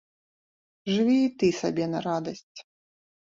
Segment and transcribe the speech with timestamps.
[0.93, 2.59] Жыві і ты сабе на радасць!